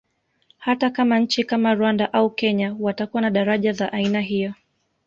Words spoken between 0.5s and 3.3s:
Hata kama nchi kama Rwanda au Kenya watakuwa